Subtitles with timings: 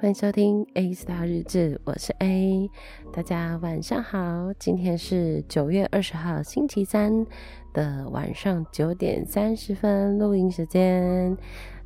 [0.00, 2.70] 欢迎收听 A Star 日志，我是 A，
[3.12, 4.50] 大家晚上好。
[4.58, 7.26] 今天是九月二十号星期三
[7.74, 11.36] 的晚上九点三十分录音时间。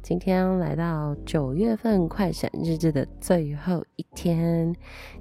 [0.00, 4.72] 今天来到九月份快闪日志的最后一天，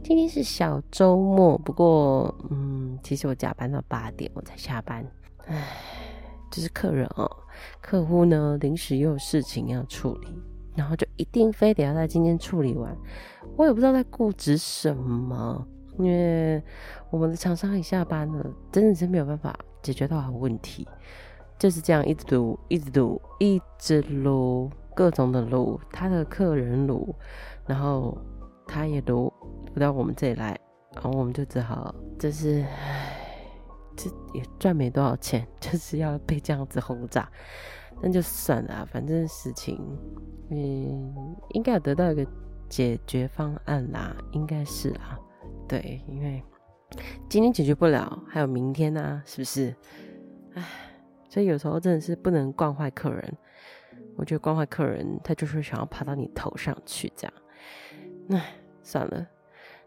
[0.03, 5.03] 今天是小周末，不过嗯，其实我加班到八点我才下班。
[5.47, 5.65] 唉，
[6.51, 7.27] 就是客人哦，
[7.81, 10.27] 客户呢临时又有事情要处理。
[10.75, 12.95] 然后就一定非得要在今天处理完，
[13.55, 15.67] 我也不知道在固执什么，
[15.99, 16.61] 因为
[17.09, 20.87] 我们的厂商一下班了，真的是没有办法解决到好问题，
[21.59, 27.15] 就是这样一直录，一直录，一直撸，各种的撸，他的客人撸，
[27.67, 28.17] 然后
[28.67, 29.31] 他也撸
[29.73, 30.59] 不到我们这里来，
[30.93, 33.15] 然后我们就只好，就是，唉，
[33.95, 37.29] 这也赚没多少钱，就是要被这样子轰炸。
[38.01, 39.79] 那就算了，反正事情，
[40.55, 42.23] 嗯，应该有得到一个
[42.69, 45.19] 解决方案啦，应该是啊，
[45.67, 46.43] 对，因为
[47.27, 49.75] 今天解决不了，还有明天啊，是不是？
[50.53, 50.63] 唉，
[51.27, 53.37] 所以有时候真的是不能惯坏客人，
[54.15, 57.33] 我觉得惯坏客人，他就是想要爬到你头上去，这样，
[58.29, 59.27] 唉，算了。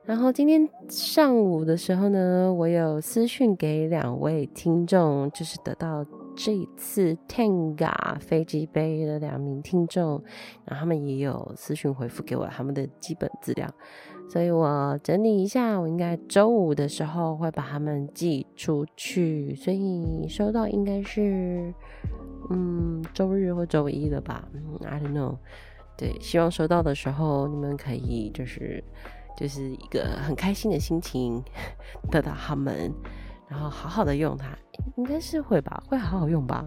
[0.05, 6.05] 然后今天上午的时候呢，我有私讯给两位听众，就是得到
[6.37, 10.23] 这一次 Tenga 飞机杯的两名听众，
[10.65, 13.69] 然后他们也有私讯回复给我他们的基本资料，
[14.29, 21.75] 所以我整理一下，我应该周五的时候会把他们寄出去，所以收到应该是
[22.51, 25.39] 嗯周日或周一了吧，嗯，I don't know，
[25.97, 28.85] 对，希望收到的时候你们可以就是。
[29.39, 31.45] 就是一个很开心的心情，
[32.11, 32.91] 得到他们，
[33.49, 34.57] 然后好好的用它，
[34.95, 36.65] 应该是会吧，会好好用吧，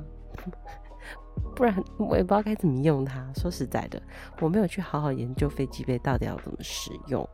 [1.55, 3.31] 不然我也不知道该怎么用它。
[3.33, 4.01] 说实在的，
[4.41, 7.27] 我没有去好好研究飞机杯到底要怎么使用。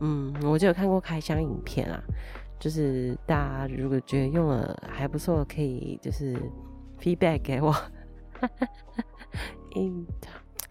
[0.00, 2.02] 嗯，我就有看过开箱影片啊，
[2.58, 6.36] 就是大家如果觉得用了还不错，可以就是
[6.98, 7.74] feedback 给我。
[9.74, 10.06] 嗯，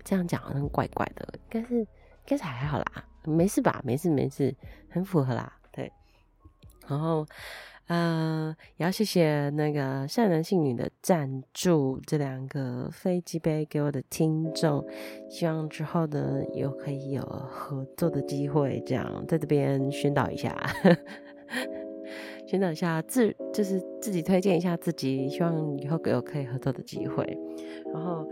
[0.03, 1.87] 这样讲好像怪怪的，但是应
[2.25, 2.85] 该是还好啦。
[3.23, 3.81] 没事吧？
[3.83, 4.55] 没事没事，
[4.89, 5.51] 很符合啦。
[5.71, 5.91] 对，
[6.87, 7.25] 然后，
[7.87, 14.83] 呃，也要谢谢那个善男信女的赞助，这两个飞机杯给我的听众，
[15.29, 18.81] 希望之后呢，又可以有合作的机会。
[18.85, 20.49] 这样在这边宣导一下，
[20.83, 20.89] 呵
[21.47, 21.67] 呵
[22.47, 27.25] 宣导一下自就是自己推荐一下自己，希望以后有可以合作的机会。
[27.93, 28.27] 然后，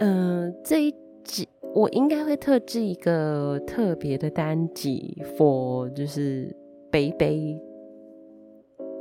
[0.00, 1.48] 嗯、这一集。
[1.74, 6.54] 我应该会特制一个特别的单集，for 就是
[6.90, 7.58] 杯杯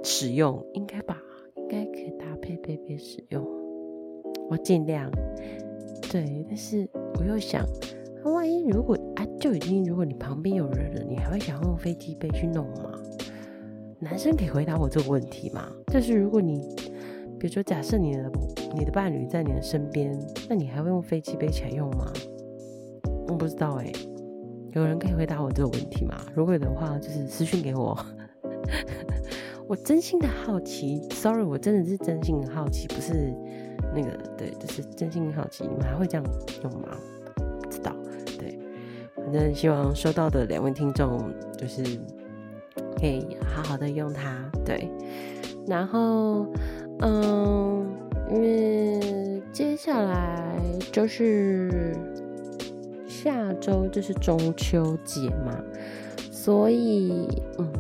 [0.03, 1.21] 使用，应该吧？
[1.55, 3.45] 应该可以搭配杯杯使用，
[4.49, 5.09] 我尽量。
[6.11, 6.87] 对，但是
[7.19, 7.65] 我又想，
[8.25, 12.91] 万一如果啊，就已经如果你旁边有人了，你还会想用飞机杯去弄吗？
[13.99, 15.71] 男生可以回答我这个问题吗？
[15.87, 16.59] 就是如果你，
[17.39, 18.31] 比如说假设你的
[18.75, 20.19] 你的伴侣在你的身边，
[20.49, 22.11] 那你还会用飞机杯起来用吗？
[23.27, 23.89] 我不知道哎、
[24.73, 26.19] 有人可以回答我这个问题吗？
[26.35, 27.97] 如果有的话，就是私信给我。
[29.71, 33.33] 我真心的好奇，sorry，我真的是真心的好奇，不是
[33.95, 36.25] 那个对，就是真心的好奇，你们还会这样
[36.61, 36.89] 用吗？
[37.61, 37.95] 不知道，
[38.37, 38.59] 对，
[39.15, 41.81] 反正希望收到的两位听众就是
[42.99, 44.91] 可以好好的用它，对。
[45.65, 46.45] 然后，
[46.99, 47.87] 嗯，
[48.29, 50.51] 因为接下来
[50.91, 51.95] 就是。
[53.07, 55.63] 下周就是中秋节嘛，
[56.31, 57.27] 所以
[57.59, 57.71] 嗯，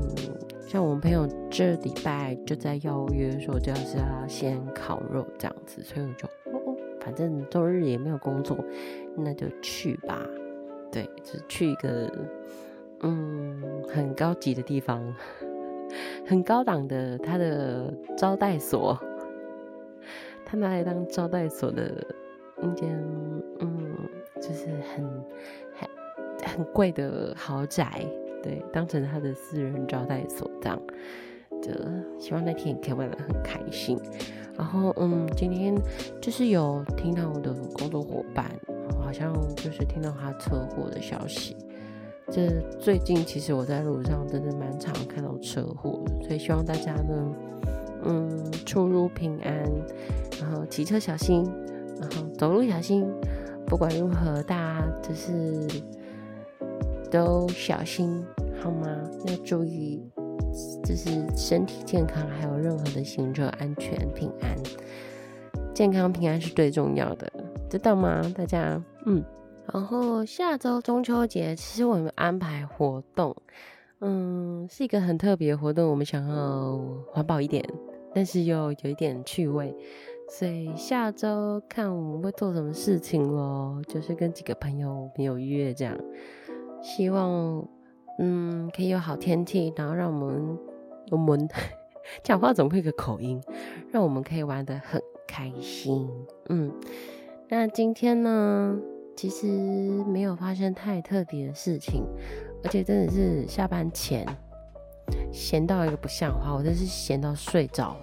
[0.71, 8.57] 像我们朋友这礼拜就在邀约说，就是要先烤肉这样子，所以我就哦哦，反正周日也没有工作，
[9.17, 10.25] 那就去吧。
[10.89, 12.09] 对，就去一个
[13.01, 13.61] 嗯
[13.93, 15.13] 很高级的地方，
[16.25, 18.97] 很高档的他的招待所，
[20.45, 21.91] 他拿来当招待所的
[22.55, 22.89] 那间
[23.59, 23.93] 嗯。
[24.41, 25.23] 就是很
[25.75, 25.89] 很
[26.55, 28.03] 很贵的豪宅，
[28.43, 30.81] 对，当成他的私人招待所这样，
[31.61, 31.71] 就
[32.19, 33.97] 希望那天也可以玩得很开心。
[34.57, 35.73] 然后，嗯，今天
[36.21, 38.51] 就是有听到我的工作伙伴，
[38.99, 41.55] 好像就是听到他车祸的消息。
[42.29, 42.49] 这
[42.79, 47.35] 最近其实我在路上真的蛮常看到车祸，所以希望大家呢，
[48.03, 49.53] 嗯，出入平安，
[50.39, 51.43] 然后骑车小心，
[51.99, 53.05] 然后走路小心。
[53.65, 55.65] 不管如何，大家就是
[57.11, 58.25] 都小心
[58.63, 58.87] 好吗？
[59.27, 60.01] 要注意，
[60.85, 64.57] 就是身体健康，还有任何的行车安全平安。
[65.73, 67.31] 健康平安是最重要的，
[67.69, 68.21] 知道吗？
[68.33, 69.21] 大家，嗯，
[69.73, 73.35] 然后下周中秋节，其实我们安排活动，
[73.99, 75.89] 嗯，是一个很特别活动。
[75.89, 76.79] 我们想要
[77.11, 77.61] 环保一点，
[78.15, 79.75] 但是又有一点趣味，
[80.29, 85.97] 所以下周看我们会做什么事情咯，就是跟几个朋友没有约这样，
[86.81, 87.65] 希望
[88.19, 90.57] 嗯可以有好天气，然后让我们
[91.11, 91.47] 我们
[92.23, 93.41] 讲话总会有个口音，
[93.91, 96.09] 让我们可以玩的很开心。
[96.49, 96.71] 嗯，
[97.49, 98.77] 那今天呢？
[99.13, 99.45] 其实
[100.05, 102.03] 没有发生太特别的事情，
[102.63, 104.25] 而且真的是下班前
[105.31, 107.95] 闲到一个不像话，我真是闲到睡着。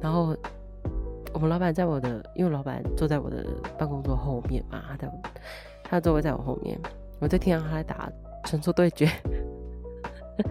[0.00, 0.34] 然后
[1.34, 3.46] 我们老板在我的，因为老板坐在我的
[3.78, 5.12] 办公桌后面嘛，他在
[5.84, 6.76] 他的座位在我后面，
[7.20, 8.10] 我就听到他在打
[8.44, 9.08] 传说对决。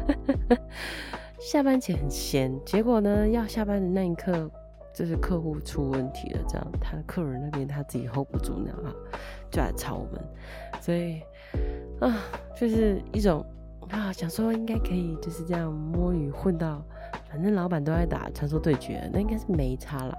[1.40, 4.50] 下班前很闲，结果呢，要下班的那一刻。
[4.94, 8.96] 就是客户出问题了，这样他客人那边他自己 hold 不住，那样
[9.52, 10.20] 就来吵我们，
[10.82, 11.22] 所以
[12.02, 12.18] 啊，
[12.60, 13.46] 就是一种
[13.92, 16.84] 啊，想说应该可以就是这样摸鱼混到，
[17.30, 20.18] 反正老板都在打传说对决，那应该是没差啦，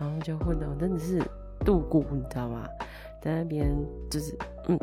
[0.00, 1.22] 然后就混到真的是
[1.62, 2.66] 度过，你知道吗？
[3.20, 3.76] 在那边
[4.10, 4.34] 就是
[4.68, 4.78] 嗯，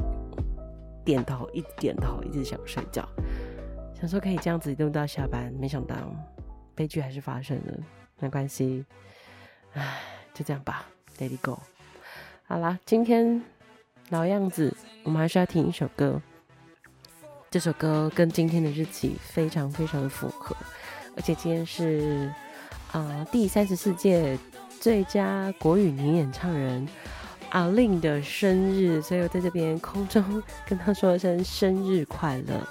[1.04, 3.08] 点头一直点头，一直想睡觉，
[4.00, 5.96] 想说可以这样子一路到下班，没想到
[6.76, 7.78] 悲剧还是发生了，
[8.20, 8.86] 没关系。
[9.74, 10.00] 唉，
[10.34, 10.86] 就这样吧
[11.18, 11.60] ，Let it go。
[12.46, 13.42] 好啦，今天
[14.10, 16.22] 老样子，我们还是要听一首歌。
[17.50, 20.56] 这首歌跟今天的日期非常非常的符合，
[21.18, 22.32] 而且今天是
[22.92, 24.38] 啊、第三十四届
[24.80, 26.88] 最佳国语女演唱人
[27.52, 32.68] A-Lin 的生日，所以我在这边空中跟他说一声生日快乐。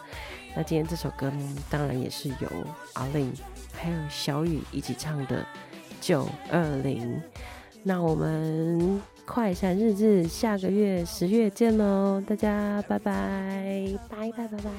[0.55, 2.49] 那今天这首歌呢，当然也是由
[2.95, 3.33] A-Lin
[3.73, 5.47] 还有小雨一起唱的。
[6.01, 7.21] 九二零，
[7.83, 14.71] 那我们快闪日志下个月十月见喽，大家拜拜，拜拜拜拜。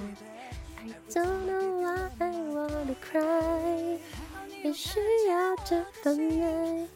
[0.78, 4.00] I don't know why I wanna cry，
[4.64, 5.00] 也需
[5.30, 6.88] 要这份爱，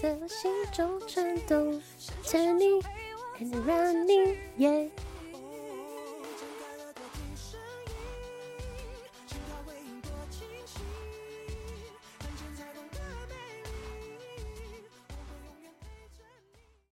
[0.00, 1.82] 在我心中颤动
[2.22, 2.80] ，Turning
[3.40, 4.88] and running，yeah。